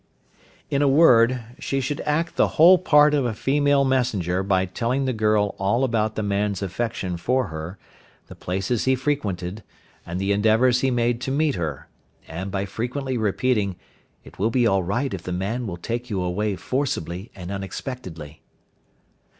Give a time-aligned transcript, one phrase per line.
[0.71, 5.05] In a word, she should act the whole part of a female messenger by telling
[5.05, 7.77] the girl all about the man's affection for her,
[8.25, 9.61] the places he frequented,
[10.03, 11.87] and the endeavours he made to meet her,
[12.27, 13.75] and by frequently repeating,
[14.23, 18.41] "It will be all right if the man will take you away forcibly and unexpectedly."